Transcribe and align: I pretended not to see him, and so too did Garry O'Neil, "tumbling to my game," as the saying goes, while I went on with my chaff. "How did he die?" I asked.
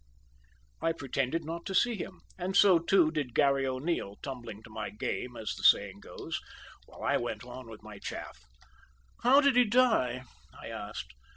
I 0.81 0.93
pretended 0.93 1.45
not 1.45 1.63
to 1.67 1.75
see 1.75 1.95
him, 1.95 2.21
and 2.35 2.57
so 2.57 2.79
too 2.79 3.11
did 3.11 3.35
Garry 3.35 3.67
O'Neil, 3.67 4.15
"tumbling 4.23 4.63
to 4.63 4.69
my 4.71 4.89
game," 4.89 5.37
as 5.37 5.53
the 5.53 5.63
saying 5.63 5.99
goes, 5.99 6.41
while 6.87 7.03
I 7.03 7.17
went 7.17 7.43
on 7.43 7.69
with 7.69 7.83
my 7.83 7.99
chaff. 7.99 8.39
"How 9.21 9.41
did 9.41 9.55
he 9.55 9.63
die?" 9.63 10.23
I 10.59 10.69
asked. 10.69 11.13